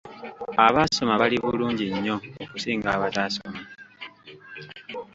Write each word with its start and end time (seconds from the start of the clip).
Abaasoma 0.65 1.13
bali 1.21 1.37
bulungi 1.43 1.85
nnyo 1.93 2.15
okusinga 2.43 2.87
abataasoma. 2.95 3.61